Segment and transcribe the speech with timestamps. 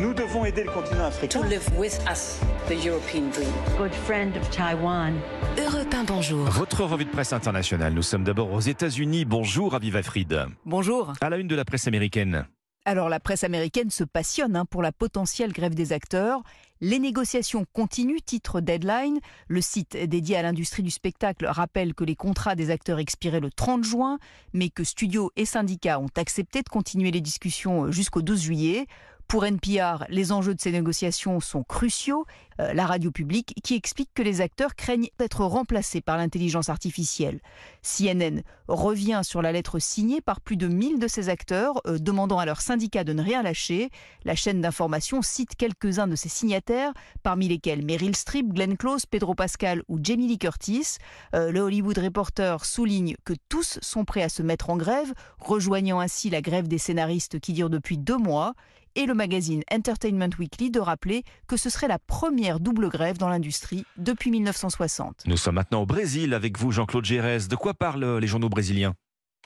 [0.00, 1.40] Nous devons aider le continent africain.
[1.40, 3.52] To live with us the European dream.
[3.78, 5.14] Good friend of Taiwan.
[5.58, 6.44] Europe 1, bonjour.
[6.50, 7.92] Votre revue de presse internationale.
[7.92, 9.24] Nous sommes d'abord aux États-Unis.
[9.24, 10.46] Bonjour, Aviva Fried.
[10.64, 11.12] Bonjour.
[11.20, 12.46] À la une de la presse américaine.
[12.86, 16.42] Alors la presse américaine se passionne hein, pour la potentielle grève des acteurs.
[16.82, 19.20] Les négociations continuent, titre Deadline.
[19.48, 23.50] Le site dédié à l'industrie du spectacle rappelle que les contrats des acteurs expiraient le
[23.50, 24.18] 30 juin,
[24.52, 28.86] mais que studios et syndicats ont accepté de continuer les discussions jusqu'au 12 juillet.
[29.28, 32.26] Pour NPR, les enjeux de ces négociations sont cruciaux.
[32.60, 37.40] Euh, la radio publique qui explique que les acteurs craignent d'être remplacés par l'intelligence artificielle.
[37.82, 42.38] CNN revient sur la lettre signée par plus de 1000 de ces acteurs, euh, demandant
[42.38, 43.90] à leurs syndicats de ne rien lâcher.
[44.24, 49.34] La chaîne d'information cite quelques-uns de ces signataires, parmi lesquels Meryl Streep, Glenn Close, Pedro
[49.34, 50.98] Pascal ou Jamie Lee Curtis.
[51.34, 55.98] Euh, le Hollywood Reporter souligne que tous sont prêts à se mettre en grève, rejoignant
[55.98, 58.54] ainsi la grève des scénaristes qui dure depuis deux mois
[58.96, 63.28] et le magazine Entertainment Weekly de rappeler que ce serait la première double grève dans
[63.28, 65.24] l'industrie depuis 1960.
[65.26, 67.48] Nous sommes maintenant au Brésil avec vous, Jean-Claude Gérès.
[67.48, 68.94] De quoi parlent les journaux brésiliens?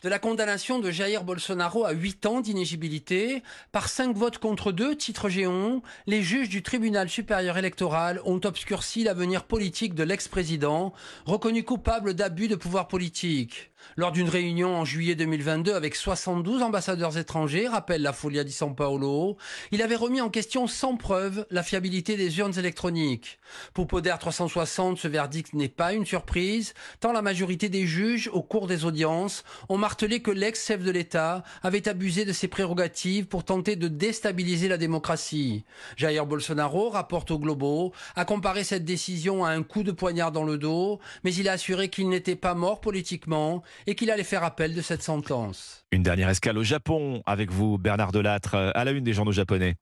[0.05, 3.43] De la condamnation de Jair Bolsonaro à 8 ans d'inégibilité.
[3.73, 9.03] Par 5 votes contre 2, titre Géon, les juges du tribunal supérieur électoral ont obscurci
[9.03, 10.93] l'avenir politique de l'ex-président,
[11.27, 13.73] reconnu coupable d'abus de pouvoir politique.
[13.99, 18.77] Lors d'une réunion en juillet 2022 avec 72 ambassadeurs étrangers, rappelle la Folia di San
[18.77, 19.37] Paolo,
[19.73, 23.41] il avait remis en question sans preuve la fiabilité des urnes électroniques.
[23.75, 28.41] Pour Poder 360, ce verdict n'est pas une surprise, tant la majorité des juges, au
[28.41, 33.43] cours des audiences, ont martelé que l'ex-chef de l'État avait abusé de ses prérogatives pour
[33.43, 35.65] tenter de déstabiliser la démocratie.
[35.97, 40.45] Jair Bolsonaro, rapporte au Globo, a comparé cette décision à un coup de poignard dans
[40.45, 44.45] le dos, mais il a assuré qu'il n'était pas mort politiquement et qu'il allait faire
[44.45, 45.85] appel de cette sentence.
[45.93, 49.77] Une dernière escale au Japon avec vous, Bernard Delattre, à la une des journaux japonais.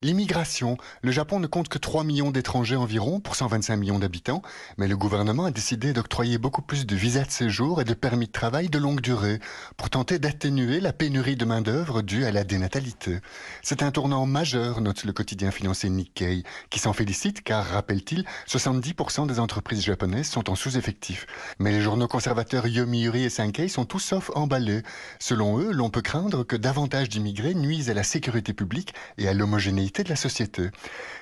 [0.00, 0.76] L'immigration.
[1.02, 4.42] Le Japon ne compte que 3 millions d'étrangers environ pour 125 millions d'habitants,
[4.76, 8.28] mais le gouvernement a décidé d'octroyer beaucoup plus de visas de séjour et de permis
[8.28, 9.40] de travail de longue durée
[9.76, 13.18] pour tenter d'atténuer la pénurie de main-d'œuvre due à la dénatalité.
[13.60, 19.26] C'est un tournant majeur, note le quotidien financier Nikkei, qui s'en félicite car, rappelle-t-il, 70%
[19.26, 21.26] des entreprises japonaises sont en sous-effectif.
[21.58, 24.84] Mais les journaux conservateurs Yomiuri et Sankei sont tous sauf emballés.
[25.18, 29.34] Selon eux, l'on peut craindre que davantage d'immigrés nuisent à la sécurité publique et à
[29.34, 30.70] l'homogénéité de la société.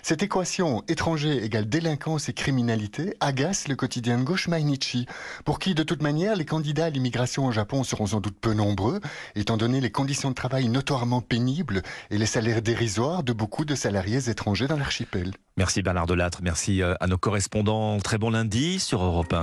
[0.02, 5.06] Cette équation étranger égale délinquance et criminalité agace le quotidien de gauche Mainichi,
[5.44, 8.52] pour qui de toute manière les candidats à l'immigration au Japon seront sans doute peu
[8.52, 9.00] nombreux,
[9.34, 13.74] étant donné les conditions de travail notoirement pénibles et les salaires dérisoires de beaucoup de
[13.74, 15.32] salariés étrangers dans l'archipel.
[15.56, 17.98] Merci Bernard Delattre, merci euh, à nos correspondants.
[18.00, 19.34] Très bon lundi sur Europe 1.